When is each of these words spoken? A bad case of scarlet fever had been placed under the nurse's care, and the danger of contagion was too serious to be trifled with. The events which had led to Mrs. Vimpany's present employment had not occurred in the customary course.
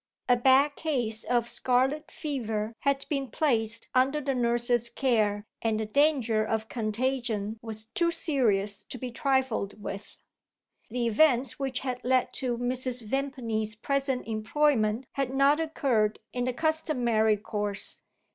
A 0.27 0.35
bad 0.35 0.75
case 0.75 1.23
of 1.25 1.47
scarlet 1.47 2.09
fever 2.09 2.73
had 2.79 3.05
been 3.07 3.27
placed 3.27 3.87
under 3.93 4.19
the 4.19 4.33
nurse's 4.33 4.89
care, 4.89 5.45
and 5.61 5.79
the 5.79 5.85
danger 5.85 6.43
of 6.43 6.67
contagion 6.69 7.59
was 7.61 7.85
too 7.85 8.09
serious 8.09 8.81
to 8.85 8.97
be 8.97 9.11
trifled 9.11 9.79
with. 9.79 10.17
The 10.89 11.05
events 11.05 11.59
which 11.59 11.81
had 11.81 12.03
led 12.03 12.33
to 12.33 12.57
Mrs. 12.57 13.03
Vimpany's 13.03 13.75
present 13.75 14.27
employment 14.27 15.05
had 15.11 15.35
not 15.35 15.59
occurred 15.59 16.17
in 16.33 16.45
the 16.45 16.53
customary 16.53 17.37
course. 17.37 18.01